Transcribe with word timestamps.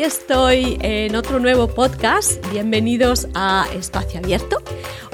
Hoy 0.00 0.06
estoy 0.06 0.78
en 0.80 1.14
otro 1.14 1.40
nuevo 1.40 1.68
podcast. 1.68 2.42
Bienvenidos 2.50 3.28
a 3.34 3.66
Espacio 3.74 4.18
Abierto. 4.20 4.56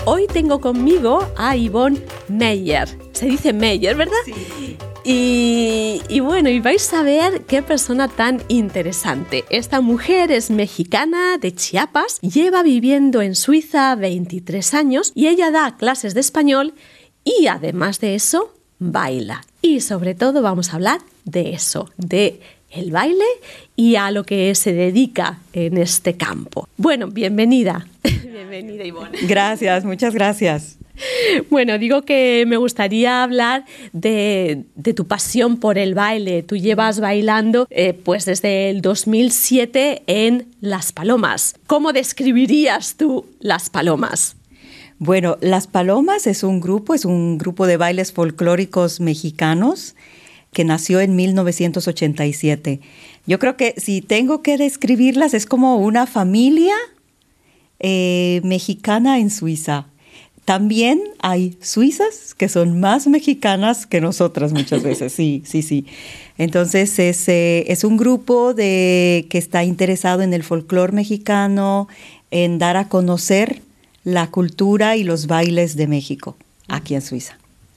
Hoy 0.05 0.29
tengo 0.29 0.61
conmigo 0.61 1.27
a 1.37 1.57
Yvonne 1.57 2.01
Meyer. 2.29 2.88
Se 3.11 3.27
dice 3.27 3.52
Meyer, 3.52 3.96
¿verdad? 3.96 4.14
Sí. 4.25 4.77
Y, 5.02 6.02
y, 6.09 6.20
bueno, 6.20 6.51
y 6.51 6.61
vais 6.61 6.93
a 6.93 7.02
ver 7.02 7.46
qué 7.46 7.62
persona 7.62 8.07
tan 8.07 8.45
interesante. 8.46 9.45
Esta 9.51 9.80
mujer 9.80 10.30
es 10.30 10.51
mexicana 10.51 11.37
de 11.37 11.53
Chiapas, 11.53 12.21
lleva 12.21 12.62
viviendo 12.62 13.23
en 13.23 13.34
Suiza 13.34 13.96
23 13.96 14.73
años 14.75 15.11
y 15.16 15.27
ella 15.27 15.50
da 15.50 15.77
clases 15.77 16.14
de 16.14 16.21
español 16.21 16.75
y 17.25 17.48
además 17.48 17.98
de 17.98 18.15
eso, 18.15 18.55
baila. 18.79 19.43
Y 19.62 19.80
sobre 19.80 20.15
todo 20.15 20.43
vamos 20.43 20.71
a 20.71 20.77
hablar 20.77 21.01
de 21.24 21.55
eso, 21.55 21.91
de 21.96 22.41
el 22.77 22.91
baile 22.91 23.25
y 23.75 23.97
a 23.97 24.11
lo 24.11 24.25
que 24.25 24.55
se 24.55 24.73
dedica 24.73 25.41
en 25.53 25.79
este 25.79 26.16
campo. 26.16 26.69
Bueno, 26.77 27.09
bienvenida. 27.09 27.87
bienvenida, 28.02 28.85
Ivonne. 28.85 29.19
Gracias, 29.23 29.85
muchas 29.85 30.15
gracias. 30.15 30.79
Bueno, 31.51 31.79
digo 31.79 32.02
que 32.02 32.45
me 32.47 32.57
gustaría 32.57 33.23
hablar 33.23 33.65
de, 33.93 34.65
de, 34.75 34.95
tu 34.95 35.07
pasión 35.07 35.59
por 35.59 35.77
el 35.77 35.95
baile. 35.95 36.43
Tú 36.43 36.57
llevas 36.57 37.01
bailando 37.01 37.66
eh, 37.71 37.93
pues 37.93 38.25
desde 38.25 38.71
el 38.71 38.80
2007 38.80 40.05
en 40.07 40.47
Las 40.61 40.93
Palomas. 40.93 41.55
¿Cómo 41.66 41.93
describirías 41.93 42.97
tú 42.97 43.27
Las 43.41 43.69
Palomas? 43.69 44.37
Bueno, 44.99 45.37
Las 45.43 45.66
Palomas 45.66 46.27
es 46.27 46.43
un 46.43 46.61
grupo, 46.61 46.95
es 46.95 47.05
un 47.05 47.37
grupo 47.37 47.66
de 47.66 47.77
bailes 47.77 48.13
folclóricos 48.13 49.01
mexicanos 49.01 49.95
que 50.57 50.65
nació 50.65 51.01
en 51.02 51.15
1987. 51.16 52.80
Yo 53.26 53.38
creo 53.38 53.59
que 53.59 53.74
si 53.76 54.01
tengo 54.01 54.40
que 54.40 54.57
describirlas 54.57 55.35
es 55.35 55.45
como 55.45 55.76
una 55.76 56.07
familia 56.07 56.74
eh, 57.79 58.40
mexicana 58.43 59.18
en 59.18 59.29
Suiza. 59.29 59.84
También 60.46 61.02
hay 61.18 61.59
suizas 61.60 62.32
que 62.32 62.49
son 62.49 62.80
más 62.80 63.07
mexicanas 63.07 63.84
que 63.84 64.00
nosotras 64.00 64.54
muchas 64.54 64.82
veces, 64.82 65.12
sí, 65.12 65.43
sí, 65.44 65.60
sí. 65.60 65.84
Entonces 66.38 66.99
es, 66.99 67.28
eh, 67.28 67.71
es 67.71 67.84
un 67.84 67.99
grupo 67.99 68.54
de, 68.54 69.27
que 69.28 69.37
está 69.37 69.62
interesado 69.62 70.22
en 70.22 70.32
el 70.32 70.43
folclore 70.43 70.94
mexicano, 70.94 71.87
en 72.31 72.59
dar 72.59 72.78
a 72.78 72.88
conocer 72.88 73.60
la 74.04 74.31
cultura 74.31 74.97
y 74.97 75.04
los 75.04 75.27
bailes 75.27 75.77
de 75.77 75.87
México 75.87 76.34
aquí 76.66 76.94
en 76.94 77.03
Suiza. 77.03 77.37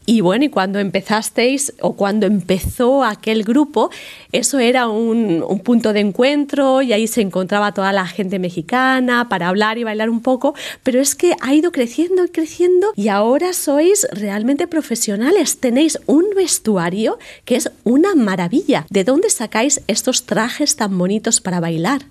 Y 0.10 0.22
bueno, 0.22 0.44
y 0.44 0.50
cuando 0.50 0.80
empezasteis 0.80 1.72
o 1.82 1.94
cuando 1.94 2.26
empezó 2.26 3.04
aquel 3.04 3.44
grupo, 3.44 3.92
eso 4.32 4.58
era 4.58 4.88
un, 4.88 5.46
un, 5.48 5.60
punto 5.60 5.94
de 5.94 6.00
encuentro 6.00 6.82
y 6.82 6.94
ahí 6.94 7.06
se 7.06 7.22
encontraba 7.22 7.76
toda 7.76 7.94
la 7.94 8.08
gente 8.08 8.40
mexicana 8.40 9.30
para 9.30 9.50
hablar 9.50 9.78
y 9.78 9.84
bailar 9.84 10.10
un 10.10 10.22
poco, 10.22 10.56
pero 10.82 11.00
es 11.00 11.14
que 11.14 11.36
ha 11.42 11.54
ido 11.54 11.72
creciendo 11.72 12.26
y 12.26 12.30
creciendo 12.30 12.92
y 12.96 13.10
ahora 13.10 13.54
sois 13.54 14.08
realmente 14.12 14.66
profesionales. 14.66 15.60
Tenéis 15.60 16.00
un 16.08 16.26
vestuario 16.36 17.20
que 17.46 17.58
es 17.58 17.70
una 17.84 18.16
maravilla. 18.16 18.88
¿De 18.90 19.04
dónde 19.04 19.30
sacáis 19.30 19.82
estos 19.86 20.26
trajes 20.26 20.76
tan 20.76 20.98
bonitos 20.98 21.40
para 21.40 21.60
bailar? 21.60 22.02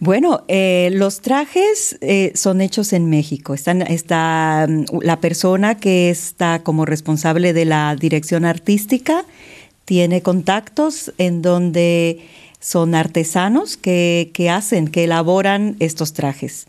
Bueno, 0.00 0.44
eh, 0.48 0.88
los 0.94 1.20
trajes 1.20 1.98
eh, 2.00 2.32
son 2.34 2.62
hechos 2.62 2.94
en 2.94 3.10
México. 3.10 3.52
Están, 3.52 3.82
está 3.82 4.66
la 5.02 5.20
persona 5.20 5.76
que 5.76 6.08
está 6.08 6.62
como 6.62 6.86
responsable 6.86 7.52
de 7.52 7.66
la 7.66 7.94
dirección 7.96 8.46
artística, 8.46 9.26
tiene 9.84 10.22
contactos 10.22 11.12
en 11.18 11.42
donde 11.42 12.20
son 12.60 12.94
artesanos 12.94 13.76
que, 13.76 14.30
que 14.32 14.48
hacen, 14.48 14.88
que 14.88 15.04
elaboran 15.04 15.76
estos 15.80 16.14
trajes. 16.14 16.66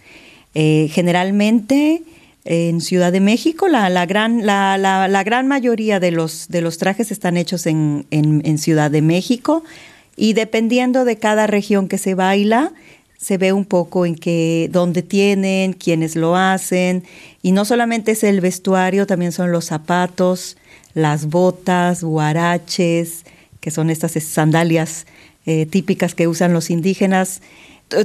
Eh, 0.54 0.90
generalmente 0.92 2.04
en 2.44 2.82
Ciudad 2.82 3.14
de 3.14 3.22
México 3.22 3.70
la, 3.70 3.90
la 3.90 4.06
gran, 4.06 4.46
la, 4.46 4.78
la, 4.78 5.24
gran, 5.24 5.48
mayoría 5.48 6.02
de 6.02 6.12
los, 6.12 6.50
de 6.50 6.60
los 6.60 6.78
trajes 6.78 7.12
están 7.12 7.38
hechos 7.38 7.66
en, 7.66 8.06
en 8.10 8.58
Ciudad 8.58 8.92
de 8.92 9.02
México 9.02 9.64
y 10.18 10.34
dependiendo 10.34 11.06
de 11.06 11.18
cada 11.18 11.48
región 11.48 11.88
que 11.88 11.98
se 11.98 12.16
baila, 12.16 12.74
se 13.22 13.38
ve 13.38 13.54
un 13.54 13.66
poco 13.66 14.08
en 14.08 14.16
que 14.16 14.68
dónde 14.72 15.04
tienen, 15.04 15.74
quiénes 15.74 16.16
lo 16.16 16.36
hacen, 16.36 17.04
y 17.44 17.52
no 17.52 17.66
solamente 17.66 18.12
es 18.14 18.24
el 18.24 18.42
vestuario, 18.42 19.06
también 19.06 19.32
son 19.32 19.52
los 19.52 19.66
zapatos, 19.66 20.58
las 20.96 21.28
botas, 21.28 22.04
guaraches, 22.04 23.24
que 23.60 23.70
son 23.70 23.92
estas 23.92 24.14
sandalias 24.24 25.06
eh, 25.46 25.68
típicas 25.68 26.16
que 26.16 26.28
usan 26.28 26.52
los 26.52 26.72
indígenas, 26.72 27.42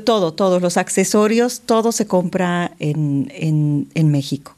todo, 0.05 0.35
todos 0.35 0.61
los 0.61 0.77
accesorios, 0.77 1.63
todo 1.65 1.93
se 1.93 2.07
compra 2.07 2.73
en, 2.79 3.33
en, 3.35 3.89
en 3.95 4.11
México. 4.11 4.56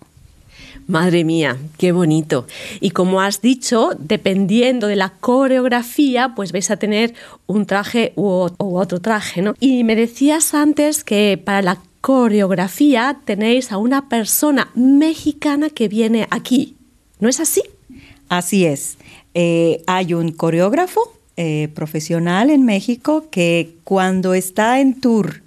Madre 0.88 1.22
mía, 1.22 1.59
qué 1.76 1.93
bonito. 1.93 2.47
Y 2.81 2.93
como 2.93 3.21
has 3.21 3.43
dicho, 3.43 3.91
dependiendo 3.99 4.87
de 4.87 4.97
la 4.97 5.10
coreografía, 5.10 6.32
pues 6.34 6.50
vais 6.50 6.71
a 6.71 6.78
tener 6.78 7.12
un 7.47 7.66
traje 7.66 8.15
u, 8.16 8.49
otro 8.56 8.99
traje, 8.99 9.43
¿no? 9.43 9.53
Y 9.60 9.84
me 9.84 9.94
decías 9.94 10.54
antes 10.54 11.04
que 11.04 11.38
para 11.44 11.60
la 11.60 11.78
coreografía 12.00 13.19
tenéis 13.26 13.71
a 13.71 13.76
una 13.76 14.09
persona 14.09 14.71
mexicana 14.75 15.69
que 15.69 15.88
viene 15.88 16.26
aquí. 16.31 16.75
¿No 17.20 17.28
es 17.28 17.38
así? 17.38 17.62
Así 18.31 18.65
es. 18.65 18.97
Eh, 19.34 19.82
hay 19.87 20.15
un 20.15 20.32
coreógrafo 20.32 21.12
eh, 21.37 21.69
profesional 21.75 22.49
en 22.49 22.65
México 22.65 23.26
que 23.31 23.75
cuando 23.84 24.32
está 24.32 24.81
en 24.81 24.99
tour 24.99 25.43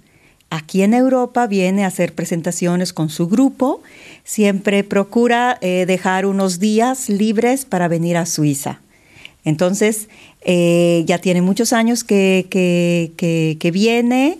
aquí 0.52 0.82
en 0.82 0.92
Europa 0.92 1.46
viene 1.46 1.82
a 1.82 1.88
hacer 1.88 2.14
presentaciones 2.14 2.92
con 2.92 3.08
su 3.08 3.26
grupo 3.26 3.82
siempre 4.24 4.84
procura 4.84 5.58
eh, 5.60 5.84
dejar 5.86 6.26
unos 6.26 6.58
días 6.58 7.08
libres 7.08 7.64
para 7.64 7.88
venir 7.88 8.16
a 8.16 8.26
Suiza. 8.26 8.80
Entonces, 9.44 10.08
eh, 10.42 11.02
ya 11.06 11.18
tiene 11.18 11.42
muchos 11.42 11.72
años 11.72 12.04
que, 12.04 12.46
que, 12.48 13.12
que, 13.16 13.56
que, 13.58 13.70
viene 13.70 14.38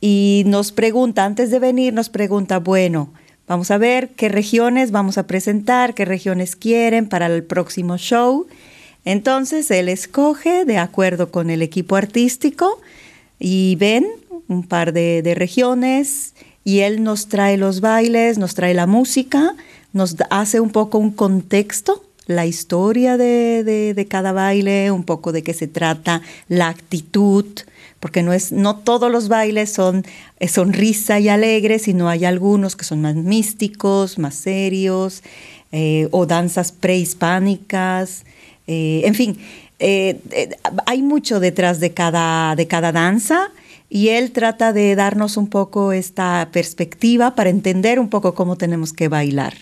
y 0.00 0.44
nos 0.46 0.72
pregunta, 0.72 1.24
antes 1.24 1.50
de 1.50 1.58
venir, 1.58 1.92
nos 1.92 2.08
pregunta, 2.08 2.58
bueno, 2.58 3.12
vamos 3.46 3.70
a 3.70 3.76
ver 3.76 4.10
qué 4.10 4.30
regiones 4.30 4.92
vamos 4.92 5.18
a 5.18 5.26
presentar, 5.26 5.94
qué 5.94 6.06
regiones 6.06 6.56
quieren 6.56 7.08
para 7.08 7.26
el 7.26 7.44
próximo 7.44 7.98
show. 7.98 8.46
Entonces, 9.04 9.70
él 9.70 9.88
escoge 9.88 10.64
de 10.64 10.78
acuerdo 10.78 11.30
con 11.30 11.50
el 11.50 11.60
equipo 11.60 11.96
artístico 11.96 12.80
y 13.38 13.76
ven 13.76 14.06
un 14.48 14.62
par 14.62 14.92
de, 14.92 15.22
de 15.22 15.34
regiones 15.34 16.34
y 16.64 16.80
él 16.80 17.02
nos 17.02 17.28
trae 17.28 17.56
los 17.56 17.80
bailes, 17.80 18.38
nos 18.38 18.54
trae 18.54 18.74
la 18.74 18.86
música, 18.86 19.54
nos 19.92 20.16
hace 20.30 20.60
un 20.60 20.70
poco 20.70 20.98
un 20.98 21.10
contexto, 21.10 22.04
la 22.26 22.46
historia 22.46 23.16
de, 23.16 23.64
de, 23.64 24.06
cada 24.06 24.30
baile, 24.32 24.92
un 24.92 25.02
poco 25.02 25.32
de 25.32 25.42
qué 25.42 25.52
se 25.52 25.66
trata, 25.66 26.22
la 26.48 26.68
actitud, 26.68 27.44
porque 27.98 28.22
no, 28.22 28.32
es, 28.32 28.52
no 28.52 28.76
todos 28.76 29.10
los 29.10 29.28
bailes 29.28 29.72
son 29.72 30.04
sonrisa 30.48 31.18
y 31.18 31.28
alegre, 31.28 31.80
sino 31.80 32.08
hay 32.08 32.24
algunos 32.24 32.76
que 32.76 32.84
son 32.84 33.00
más 33.00 33.16
místicos, 33.16 34.18
más 34.18 34.36
serios, 34.36 35.24
eh, 35.72 36.08
o 36.12 36.26
danzas 36.26 36.70
prehispánicas, 36.70 38.24
eh, 38.66 39.02
en 39.04 39.14
fin, 39.14 39.38
eh, 39.80 40.20
hay 40.86 41.02
mucho 41.02 41.40
detrás 41.40 41.80
de 41.80 41.92
cada, 41.92 42.54
de 42.54 42.68
cada 42.68 42.92
danza 42.92 43.50
y 43.90 44.10
él 44.10 44.30
trata 44.30 44.72
de 44.72 44.94
darnos 44.94 45.36
un 45.36 45.48
poco 45.48 45.92
esta 45.92 46.48
perspectiva 46.52 47.34
para 47.34 47.50
entender 47.50 47.98
un 47.98 48.08
poco 48.08 48.34
cómo 48.34 48.56
tenemos 48.56 48.92
que 48.92 49.08
bailar. 49.08 49.54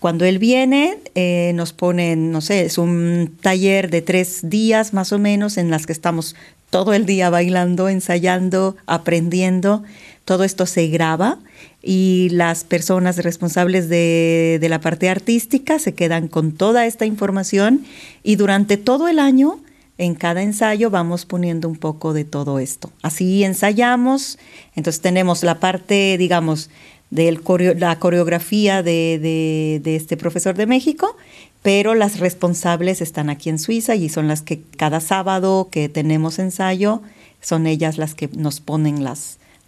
Cuando 0.00 0.24
él 0.24 0.38
viene, 0.38 0.98
eh, 1.14 1.52
nos 1.54 1.72
ponen, 1.72 2.30
no 2.32 2.40
sé, 2.40 2.66
es 2.66 2.76
un 2.76 3.36
taller 3.40 3.88
de 3.88 4.02
tres 4.02 4.40
días 4.50 4.92
más 4.92 5.12
o 5.12 5.18
menos 5.18 5.56
en 5.56 5.70
las 5.70 5.86
que 5.86 5.92
estamos 5.92 6.34
todo 6.70 6.92
el 6.92 7.06
día 7.06 7.30
bailando, 7.30 7.88
ensayando, 7.88 8.76
aprendiendo. 8.86 9.84
Todo 10.24 10.42
esto 10.44 10.66
se 10.66 10.88
graba 10.88 11.38
y 11.82 12.28
las 12.32 12.64
personas 12.64 13.18
responsables 13.18 13.88
de, 13.88 14.58
de 14.60 14.68
la 14.68 14.80
parte 14.80 15.08
artística 15.08 15.78
se 15.78 15.94
quedan 15.94 16.26
con 16.26 16.52
toda 16.52 16.84
esta 16.84 17.06
información 17.06 17.86
y 18.24 18.36
durante 18.36 18.76
todo 18.76 19.06
el 19.08 19.20
año 19.20 19.60
en 19.98 20.14
cada 20.14 20.42
ensayo 20.42 20.90
vamos 20.90 21.24
poniendo 21.24 21.68
un 21.68 21.76
poco 21.76 22.12
de 22.12 22.24
todo 22.24 22.58
esto. 22.58 22.92
Así 23.02 23.44
ensayamos, 23.44 24.38
entonces 24.74 25.00
tenemos 25.00 25.42
la 25.42 25.58
parte, 25.58 26.16
digamos, 26.18 26.70
de 27.10 27.38
la 27.78 27.98
coreografía 27.98 28.82
de, 28.82 29.80
este 29.84 30.16
profesor 30.16 30.54
de 30.56 30.66
México, 30.66 31.16
pero 31.62 31.94
las 31.94 32.18
responsables 32.18 33.00
están 33.00 33.30
aquí 33.30 33.48
en 33.48 33.58
Suiza 33.58 33.94
y 33.94 34.08
son 34.08 34.28
las 34.28 34.42
que 34.42 34.60
cada 34.76 35.00
sábado 35.00 35.68
que 35.70 35.88
tenemos 35.88 36.38
ensayo, 36.38 37.02
son 37.40 37.66
ellas 37.66 37.96
las 37.96 38.14
que 38.14 38.28
nos 38.36 38.60
ponen 38.60 39.04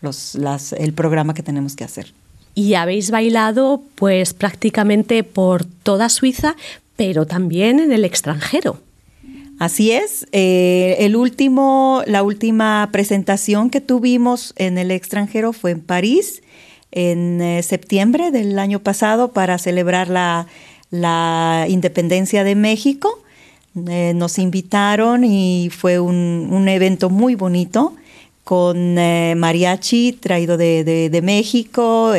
el 0.01 0.93
programa 0.95 1.35
que 1.35 1.43
tenemos 1.43 1.77
que 1.77 1.85
hacer. 1.85 2.13
Y 2.55 2.75
habéis 2.75 3.11
bailado 3.13 3.83
pues 3.95 4.35
prácticamente 4.35 5.23
por 5.23 5.65
toda 5.65 6.09
Suiza, 6.09 6.57
pero 6.97 7.25
también 7.25 7.79
en 7.79 7.93
el 7.93 8.05
extranjero. 8.05 8.81
Así 9.59 9.91
es. 9.91 10.27
Eh, 10.33 10.97
el 11.01 11.17
último, 11.17 12.03
la 12.07 12.23
última 12.23 12.89
presentación 12.93 13.71
que 13.71 13.81
tuvimos 13.81 14.55
en 14.57 14.79
el 14.79 14.91
extranjero 14.91 15.53
fue 15.53 15.73
en 15.73 15.81
París 15.81 16.43
en 16.93 17.41
eh, 17.41 17.63
septiembre 17.63 18.31
del 18.31 18.59
año 18.59 18.81
pasado 18.81 19.33
para 19.33 19.59
celebrar 19.59 20.09
la, 20.09 21.67
independencia 21.69 22.45
de 22.45 22.55
México. 22.55 23.23
Eh, 23.89 24.13
nos 24.15 24.39
invitaron 24.39 25.25
y 25.25 25.71
fue 25.71 25.99
un, 25.99 26.67
evento 26.69 27.11
muy 27.11 27.35
bonito 27.35 27.95
con 28.49 28.95
mariachi 28.95 30.15
traído 30.15 30.57
de 30.57 31.21
México 31.23 32.15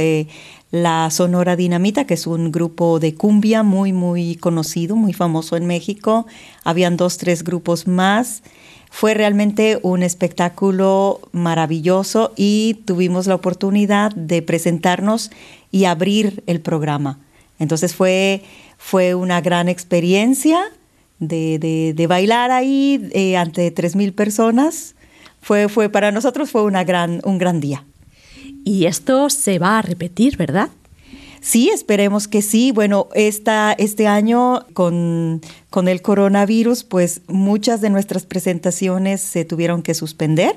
la 0.71 1.09
Sonora 1.09 1.55
Dinamita, 1.55 2.05
que 2.05 2.13
es 2.13 2.27
un 2.27 2.51
grupo 2.51 2.99
de 2.99 3.15
cumbia 3.15 3.63
muy, 3.63 3.91
muy 3.91 4.35
conocido, 4.35 4.95
muy 4.95 5.13
famoso 5.13 5.57
en 5.57 5.65
México. 5.65 6.27
Habían 6.63 6.95
dos, 6.95 7.17
tres 7.17 7.43
grupos 7.43 7.87
más. 7.87 8.43
Fue 8.91 9.13
realmente 9.13 9.79
un 9.81 10.03
espectáculo 10.03 11.21
maravilloso 11.31 12.33
y 12.35 12.81
tuvimos 12.85 13.27
la 13.27 13.35
oportunidad 13.35 14.11
de 14.13 14.41
presentarnos 14.41 15.31
y 15.71 15.85
abrir 15.85 16.43
el 16.47 16.59
programa. 16.61 17.19
Entonces 17.57 17.95
fue, 17.95 18.43
fue 18.77 19.15
una 19.15 19.41
gran 19.41 19.69
experiencia 19.69 20.59
de, 21.19 22.05
bailar 22.07 22.51
ahí 22.51 23.09
eh, 23.13 23.37
ante 23.37 23.73
3.000 23.73 24.13
personas. 24.13 24.95
Fue, 25.41 25.69
fue, 25.69 25.89
para 25.89 26.11
nosotros 26.11 26.51
fue 26.51 26.63
una 26.63 26.83
gran, 26.83 27.21
un 27.23 27.37
gran 27.37 27.59
día. 27.59 27.85
Y 28.65 28.85
esto 28.85 29.29
se 29.29 29.59
va 29.59 29.79
a 29.79 29.81
repetir, 29.81 30.37
¿verdad? 30.37 30.69
Sí, 31.41 31.69
esperemos 31.69 32.27
que 32.27 32.41
sí. 32.41 32.71
Bueno, 32.71 33.07
esta, 33.15 33.73
este 33.73 34.07
año 34.07 34.65
con, 34.73 35.41
con, 35.69 35.87
el 35.87 36.01
coronavirus, 36.01 36.83
pues 36.83 37.21
muchas 37.27 37.81
de 37.81 37.89
nuestras 37.89 38.25
presentaciones 38.25 39.21
se 39.21 39.45
tuvieron 39.45 39.81
que 39.81 39.93
suspender. 39.93 40.55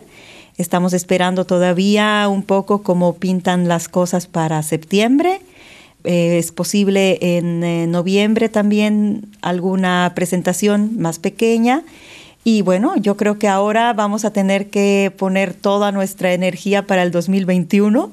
Estamos 0.56 0.93
esperando 0.93 1.44
todavía 1.46 2.26
un 2.29 2.43
poco 2.43 2.82
cómo 2.82 3.14
pintan 3.14 3.69
las 3.69 3.88
cosas 3.88 4.26
para 4.26 4.62
septiembre. 4.62 5.40
Eh, 6.05 6.38
es 6.38 6.50
posible 6.50 7.19
en 7.20 7.62
eh, 7.62 7.87
noviembre 7.87 8.49
también 8.49 9.29
alguna 9.40 10.12
presentación 10.14 10.99
más 10.99 11.19
pequeña. 11.19 11.84
Y 12.44 12.62
bueno, 12.62 12.97
yo 12.97 13.17
creo 13.17 13.39
que 13.39 13.49
ahora 13.49 13.93
vamos 13.93 14.25
a 14.25 14.33
tener 14.33 14.69
que 14.69 15.12
poner 15.17 15.55
toda 15.55 15.93
nuestra 15.93 16.33
energía 16.33 16.87
para 16.87 17.03
el 17.03 17.12
2021 17.12 18.11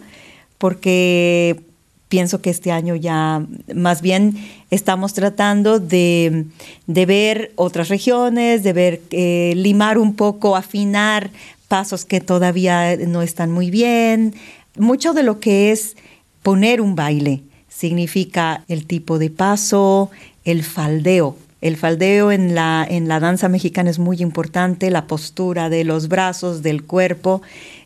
porque 0.59 1.61
pienso 2.09 2.41
que 2.41 2.49
este 2.49 2.71
año 2.71 2.95
ya 2.95 3.43
más 3.73 4.01
bien 4.01 4.35
estamos 4.69 5.13
tratando 5.13 5.79
de, 5.79 6.45
ver 6.85 7.51
otras 7.55 7.89
regiones, 7.89 8.63
de 8.63 8.73
ver, 8.73 9.01
eh, 9.11 9.53
limar 9.55 9.97
un 9.97 10.15
poco, 10.15 10.55
afinar 10.55 11.31
pasos 11.67 12.05
que 12.05 12.19
todavía 12.19 12.97
no 12.97 13.21
están 13.21 13.51
muy 13.51 13.71
bien. 13.71 14.35
Mucho 14.77 15.13
de 15.13 15.23
lo 15.23 15.39
que 15.39 15.71
es 15.71 15.95
poner 16.43 16.81
un 16.81 16.95
baile 16.95 17.41
significa 17.69 18.63
el 18.67 18.85
tipo 18.85 19.17
de 19.19 19.29
paso, 19.29 20.09
el 20.43 20.63
faldeo, 20.63 21.37
el 21.61 21.75
faldeo 21.75 22.31
en 22.31 22.55
la, 22.55 22.85
en 22.89 23.07
la 23.07 23.19
danza 23.19 23.49
mexicana 23.49 23.89
es 23.89 23.99
muy 23.99 24.17
importante, 24.21 24.89
la 24.89 25.07
postura 25.07 25.69
de 25.69 25.83
los 25.83 26.07
brazos, 26.07 26.63
del 26.63 26.83
cuerpo, 26.83 27.41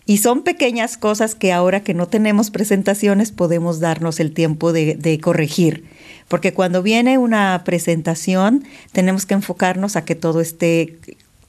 y 0.05 0.17
son 0.17 0.43
pequeñas 0.43 0.97
cosas 0.97 1.33
que 1.33 1.53
ahora 1.53 1.81
que 1.81 1.93
no 1.93 2.07
tenemos 2.07 2.51
presentaciones 2.51 3.31
podemos 3.31 3.79
darnos 3.79 4.19
el 4.19 4.33
tiempo 4.33 4.73
de, 4.73 4.95
de 4.95 5.19
corregir. 5.19 5.85
Porque 6.27 6.53
cuando 6.53 6.83
viene 6.83 7.17
una 7.17 7.61
presentación 7.63 8.63
tenemos 8.91 9.25
que 9.25 9.33
enfocarnos 9.33 9.95
a 9.95 10.05
que 10.05 10.15
todo 10.15 10.41
esté 10.41 10.97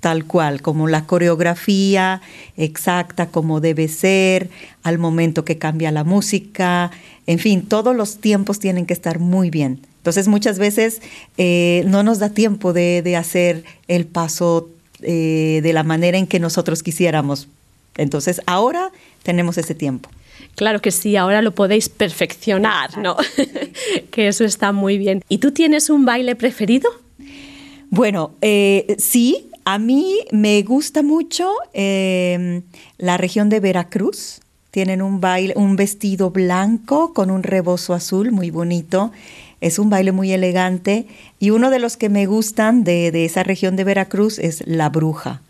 tal 0.00 0.26
cual, 0.26 0.60
como 0.60 0.86
la 0.86 1.06
coreografía 1.06 2.20
exacta, 2.58 3.28
como 3.28 3.60
debe 3.60 3.88
ser, 3.88 4.50
al 4.82 4.98
momento 4.98 5.46
que 5.46 5.56
cambia 5.56 5.90
la 5.92 6.04
música, 6.04 6.90
en 7.26 7.38
fin, 7.38 7.62
todos 7.62 7.96
los 7.96 8.18
tiempos 8.18 8.58
tienen 8.58 8.84
que 8.84 8.92
estar 8.92 9.18
muy 9.18 9.48
bien. 9.48 9.80
Entonces 10.04 10.28
muchas 10.28 10.58
veces 10.58 11.00
eh, 11.38 11.82
no 11.86 12.02
nos 12.02 12.18
da 12.18 12.28
tiempo 12.28 12.74
de, 12.74 13.16
hacer 13.16 13.64
el 13.88 14.04
paso 14.04 14.68
eh, 15.00 15.60
de 15.62 15.72
la 15.72 15.82
manera 15.82 16.18
en 16.18 16.26
que 16.26 16.38
nosotros 16.38 16.82
quisiéramos. 16.82 17.48
Entonces 17.96 18.42
ahora 18.44 18.90
tenemos 19.22 19.56
ese 19.56 19.74
tiempo. 19.74 20.10
Claro 20.56 20.82
que 20.82 20.90
sí, 20.90 21.16
ahora 21.16 21.40
lo 21.40 21.54
podéis 21.54 21.88
perfeccionar, 21.88 22.98
¿no? 22.98 23.16
que 24.10 24.28
eso 24.28 24.44
está 24.44 24.72
muy 24.72 24.98
bien. 24.98 25.24
¿Y 25.30 25.38
tú 25.38 25.52
tienes 25.52 25.88
un 25.88 26.04
baile 26.04 26.36
preferido? 26.36 26.90
Bueno, 27.88 28.32
eh, 28.42 28.96
sí, 28.98 29.48
a 29.64 29.78
mí 29.78 30.18
me 30.32 30.60
gusta 30.64 31.02
mucho 31.02 31.50
la 31.72 33.16
región 33.16 33.48
de 33.48 33.60
Veracruz. 33.60 34.40
Tienen 34.70 35.00
un 35.00 35.22
baile, 35.22 35.54
un 35.56 35.76
vestido 35.76 36.30
blanco 36.30 37.14
con 37.14 37.30
un 37.30 37.42
rebozo 37.42 37.94
azul 37.94 38.32
muy 38.32 38.50
bonito. 38.50 39.12
Es 39.64 39.78
un 39.78 39.88
baile 39.88 40.12
muy 40.12 40.30
elegante 40.30 41.06
y 41.38 41.48
uno 41.48 41.70
de 41.70 41.78
los 41.78 41.96
que 41.96 42.10
me 42.10 42.26
gustan 42.26 42.84
de, 42.84 43.24
esa 43.24 43.44
región 43.44 43.76
de 43.76 43.84
Veracruz 43.84 44.38
es 44.38 44.62
la 44.66 44.90
bruja. 44.90 45.40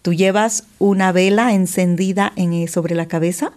Tú 0.00 0.14
llevas 0.14 0.64
una 0.78 1.12
vela 1.12 1.52
encendida 1.52 2.32
en, 2.36 2.54
eh, 2.54 2.66
sobre 2.66 2.94
la 2.94 3.08
cabeza. 3.08 3.52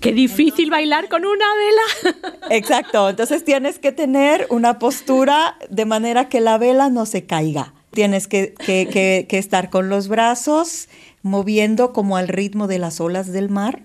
Qué 0.00 0.12
difícil 0.12 0.70
bailar 0.70 1.08
con 1.08 1.24
una 1.24 1.46
vela. 1.56 2.28
Exacto, 2.50 3.10
entonces 3.10 3.44
tienes 3.44 3.80
que 3.80 3.90
tener 3.90 4.46
una 4.50 4.78
postura 4.78 5.56
de 5.68 5.84
manera 5.84 6.28
que 6.28 6.40
la 6.40 6.56
vela 6.56 6.88
no 6.88 7.04
se 7.04 7.24
caiga. 7.24 7.74
Tienes 7.90 8.28
que, 8.28 8.54
que 8.54 9.26
estar 9.36 9.68
con 9.68 9.88
los 9.88 10.06
brazos 10.06 10.88
moviendo 11.22 11.92
como 11.92 12.16
al 12.16 12.28
ritmo 12.28 12.68
de 12.68 12.78
las 12.78 13.00
olas 13.00 13.32
del 13.32 13.48
mar 13.48 13.82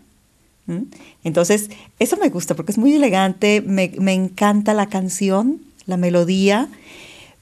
entonces, 1.23 1.69
eso 1.99 2.17
me 2.17 2.29
gusta 2.29 2.55
porque 2.55 2.71
es 2.71 2.77
muy 2.77 2.93
elegante, 2.93 3.61
me, 3.61 4.13
encanta 4.13 4.73
la 4.73 4.87
canción, 4.87 5.61
la 5.85 5.97
melodía, 5.97 6.69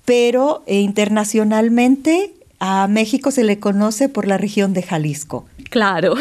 pero 0.05 0.63
eh, 0.67 0.81
internacionalmente 0.81 2.33
a 2.59 2.87
México 2.87 3.31
se 3.31 3.43
le 3.43 3.59
conoce 3.59 4.09
por 4.09 4.27
la 4.27 4.37
región 4.37 4.73
de 4.73 4.83
Jalisco. 4.83 5.45
Claro. 5.69 6.15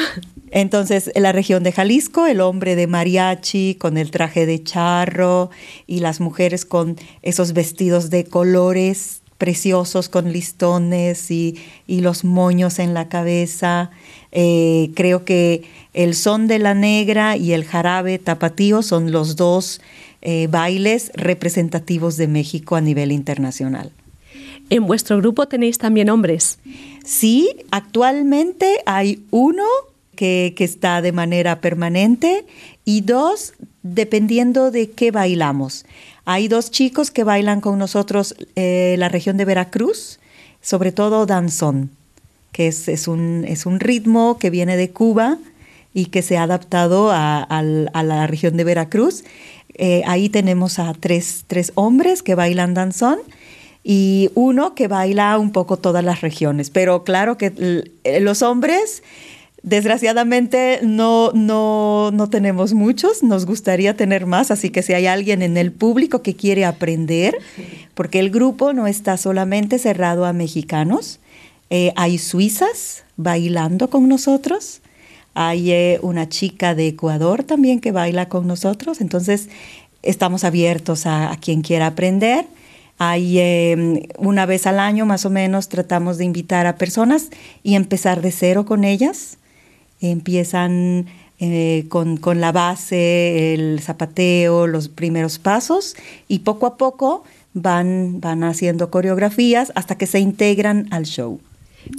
Entonces, 0.50 1.10
en 1.14 1.22
la 1.22 1.32
región 1.32 1.62
de 1.62 1.72
Jalisco, 1.72 2.26
el 2.26 2.40
hombre 2.40 2.76
de 2.76 2.87
mariachi 2.87 3.76
con 3.76 3.96
el 3.96 4.10
traje 4.10 4.44
de 4.44 4.62
charro 4.62 5.50
y 5.87 6.00
las 6.00 6.20
mujeres 6.20 6.64
con 6.64 6.96
esos 7.22 7.52
vestidos 7.55 8.10
de 8.10 8.25
colores 8.25 9.21
preciosos 9.43 10.08
con 10.08 10.32
listones 10.32 11.32
y, 11.32 11.58
los 11.89 12.22
moños 12.22 12.79
en 12.79 12.94
la 12.94 13.08
cabeza. 13.08 13.91
Eh, 14.31 14.93
creo 14.94 15.25
que 15.25 15.65
el 15.94 16.15
son 16.15 16.46
de 16.46 16.61
la 16.61 16.75
negra 16.75 17.37
y 17.37 17.53
el 17.53 17.65
jarabe 17.65 18.20
tapatío 18.20 18.82
son 18.82 19.11
los 19.11 19.34
dos 19.34 19.81
eh, 20.20 20.46
bailes 20.49 21.11
representativos 21.15 22.17
de 22.17 22.29
México 22.29 22.77
a 22.77 22.81
nivel 22.81 23.11
internacional. 23.11 23.91
¿En 24.70 24.87
vuestro 24.87 25.19
grupo 25.19 25.49
tenéis 25.49 25.77
también 25.77 26.08
hombres? 26.08 26.61
Sí, 27.05 27.51
actualmente 27.72 28.79
hay 28.87 29.25
uno 29.32 29.65
que, 30.15 30.55
que, 30.56 30.63
está 30.63 31.03
de 31.03 31.11
manera 31.11 31.61
permanente 31.61 32.46
y 32.84 33.01
dos 33.01 33.55
dependiendo 33.82 34.70
de 34.70 34.91
qué 34.91 35.11
bailamos. 35.11 35.84
Hay 36.24 36.48
dos 36.48 36.70
chicos 36.70 37.10
que 37.10 37.24
bailan 37.24 37.60
con 37.60 37.79
nosotros 37.79 38.34
eh, 38.55 38.94
la 38.98 39.08
región 39.08 39.36
de 39.36 39.44
Veracruz, 39.44 40.20
sobre 40.60 40.93
todo 40.93 41.26
danzón, 41.26 41.91
que 42.52 42.69
es, 42.69 43.08
un, 43.08 43.44
es 43.46 43.67
un 43.67 43.81
ritmo 43.81 44.38
que 44.38 44.50
viene 44.50 44.76
de 44.76 44.91
Cuba 44.91 45.38
y 45.93 46.06
que 46.06 46.22
se 46.22 46.36
ha 46.36 46.44
adaptado 46.44 47.10
a, 47.12 47.46
la 47.62 48.26
región 48.26 48.56
de 48.56 48.64
Veracruz. 48.64 49.24
Eh, 49.74 50.02
ahí 50.06 50.29
tenemos 50.29 50.79
a 50.79 50.94
tres, 50.94 51.44
tres 51.46 51.72
hombres 51.74 52.22
que 52.22 52.34
bailan 52.34 52.74
danzón 52.74 53.19
y 53.82 54.31
uno 54.34 54.74
que 54.74 54.86
baila 54.86 55.36
un 55.38 55.50
poco 55.50 55.76
todas 55.76 56.05
las 56.05 56.20
regiones. 56.20 56.70
Pero 56.70 57.02
claro 57.02 57.36
que 57.36 57.84
los 58.20 58.43
hombres 58.43 59.02
Desgraciadamente 59.62 60.81
no, 60.82 61.31
no, 61.34 62.10
no 62.12 62.28
tenemos 62.28 62.74
muchos, 62.74 63.22
nos 63.22 63.46
gustaría 63.46 63.96
tener 63.96 64.26
más, 64.26 64.50
así 64.50 64.70
que 64.70 64.82
si 64.82 64.92
hay 64.92 65.06
alguien 65.06 65.40
en 65.40 65.56
el 65.56 65.70
público 65.70 66.20
que 66.20 66.34
quiere 66.34 66.64
aprender, 66.64 67.38
porque 67.94 68.19
el 68.19 68.31
grupo 68.31 68.72
no 68.72 68.88
está 68.88 69.16
solamente 69.16 69.78
cerrado 69.78 70.24
a 70.24 70.32
mexicanos, 70.32 71.20
eh, 71.70 71.92
hay 71.94 72.19
suizas 72.19 73.04
bailando 73.16 73.88
con 73.88 74.08
nosotros, 74.08 74.81
hay 75.34 75.70
eh, 75.70 76.00
una 76.02 76.28
chica 76.28 76.74
de 76.74 76.88
Ecuador 76.88 77.44
también 77.44 77.78
que 77.78 77.92
baila 77.92 78.28
con 78.28 78.48
nosotros, 78.48 79.00
entonces 79.00 79.48
estamos 80.02 80.42
abiertos 80.42 81.06
a, 81.06 81.38
quien 81.40 81.62
quiera 81.62 81.86
aprender. 81.86 82.46
Hay 82.98 83.38
em, 83.38 84.02
una 84.19 84.44
vez 84.44 84.66
al 84.66 84.81
año 84.81 85.06
más 85.06 85.24
o 85.24 85.31
menos 85.31 85.69
tratamos 85.69 86.19
de 86.19 86.24
invitar 86.24 86.66
a 86.66 86.76
personas 86.76 87.28
y 87.62 87.76
empezar 87.76 88.22
de 88.22 88.32
cero 88.32 88.66
con 88.66 88.82
ellas 88.82 89.38
empiezan 90.10 91.06
eh, 91.38 91.86
con, 91.88 92.18
la 92.40 92.52
base, 92.52 93.54
el 93.54 93.80
zapateo, 93.80 94.66
los 94.66 94.88
primeros 94.88 95.38
pasos 95.38 95.96
y 96.28 96.40
poco 96.40 96.66
a 96.66 96.76
poco 96.76 97.24
van, 97.54 98.20
van 98.20 98.44
haciendo 98.44 98.90
coreografías 98.90 99.72
hasta 99.74 99.96
que 99.96 100.06
se 100.06 100.20
integran 100.20 100.86
al 100.90 101.04
show. 101.04 101.40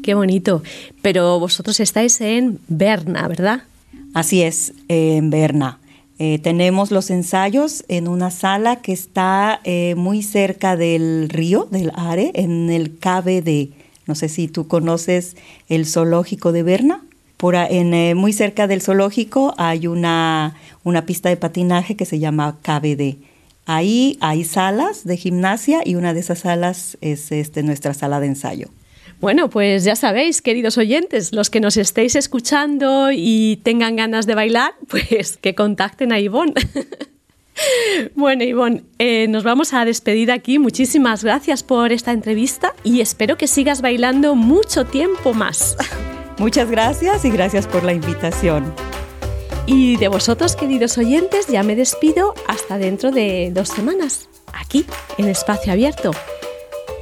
Qué 0.01 0.13
bonito. 0.13 0.63
Pero 1.01 1.39
vosotros 1.39 1.79
estáis 1.79 2.21
en 2.21 2.59
Berna, 2.67 3.27
¿verdad? 3.27 3.63
Así 4.13 4.41
es, 4.41 4.73
en 4.87 5.29
Berna. 5.29 5.79
Eh, 6.19 6.39
tenemos 6.39 6.91
los 6.91 7.09
ensayos 7.09 7.83
en 7.87 8.07
una 8.07 8.31
sala 8.31 8.77
que 8.77 8.93
está 8.93 9.59
eh, 9.63 9.95
muy 9.95 10.21
cerca 10.21 10.77
del 10.77 11.27
río, 11.27 11.67
del 11.69 11.91
Are, 11.95 12.31
en 12.35 12.69
el 12.69 12.91
KBD. 12.91 13.73
No 14.05 14.15
sé 14.15 14.29
si 14.29 14.47
tú 14.47 14.67
conoces 14.67 15.35
el 15.69 15.85
zoológico 15.85 16.51
de 16.51 16.63
Berna. 16.63 17.02
En, 17.51 17.93
eh, 17.93 18.15
muy 18.15 18.31
cerca 18.31 18.67
del 18.67 18.81
zoológico 18.81 19.53
hay 19.57 19.87
una, 19.87 20.55
una 20.83 21.05
pista 21.05 21.27
de 21.27 21.35
patinaje 21.35 21.95
que 21.95 22.05
se 22.05 22.19
llama 22.19 22.57
KBD. 22.61 23.17
Ahí 23.65 24.17
hay 24.21 24.45
salas 24.45 25.03
de 25.03 25.17
gimnasia 25.17 25.81
y 25.83 25.95
una 25.95 26.13
de 26.13 26.21
esas 26.21 26.39
salas 26.39 26.97
es 27.01 27.31
este, 27.33 27.63
nuestra 27.63 27.93
sala 27.93 28.21
de 28.21 28.27
ensayo. 28.27 28.69
Bueno, 29.19 29.49
pues 29.49 29.83
ya 29.83 29.95
sabéis, 29.95 30.41
queridos 30.41 30.77
oyentes, 30.77 31.33
los 31.33 31.49
que 31.49 31.59
nos 31.59 31.75
estéis 31.75 32.15
escuchando 32.15 33.09
y 33.11 33.59
tengan 33.63 33.97
ganas 33.97 34.25
de 34.25 34.35
bailar, 34.35 34.73
pues 34.87 35.37
que 35.37 35.53
contacten 35.53 36.13
a 36.13 36.19
Ivonne. 36.19 36.53
Bueno, 38.15 38.43
Ivonne, 38.43 38.81
eh, 38.97 39.27
nos 39.29 39.43
vamos 39.43 39.75
a 39.75 39.85
despedir 39.85 40.31
aquí. 40.31 40.57
Muchísimas 40.57 41.23
gracias 41.23 41.61
por 41.61 41.91
esta 41.91 42.11
entrevista 42.11 42.73
y 42.83 42.99
espero 42.99 43.37
que 43.37 43.45
sigas 43.45 43.83
bailando 43.83 44.33
mucho 44.33 44.85
tiempo 44.85 45.35
más. 45.35 45.77
Muchas 46.37 46.69
gracias 46.69 47.25
y 47.25 47.29
gracias 47.29 47.67
por 47.67 47.83
la 47.83 47.93
invitación. 47.93 48.73
Y 49.65 49.97
de 49.97 50.07
vosotros, 50.09 50.55
queridos 50.55 50.97
oyentes, 50.97 51.47
ya 51.47 51.63
me 51.63 51.75
despido 51.75 52.33
hasta 52.47 52.77
dentro 52.77 53.11
de 53.11 53.51
dos 53.53 53.69
semanas, 53.69 54.27
aquí, 54.51 54.85
en 55.17 55.29
Espacio 55.29 55.71
Abierto. 55.71 56.11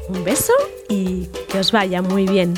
Un 0.09 0.23
beso 0.23 0.53
y 0.89 1.27
que 1.49 1.59
os 1.59 1.71
vaya 1.71 2.01
muy 2.01 2.27
bien. 2.27 2.53